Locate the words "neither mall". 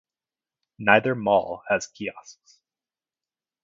0.79-1.61